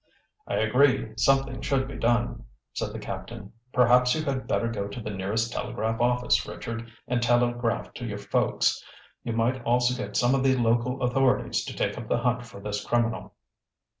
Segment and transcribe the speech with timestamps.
[0.47, 3.53] "I agree, something should be done," said the captain.
[3.71, 8.17] "Perhaps you had better go to the nearest telegraph office, Richard, and telegraph to your
[8.17, 8.83] folks.
[9.23, 12.59] You might also get some of the local authorities to take up the hunt for
[12.59, 13.35] this criminal."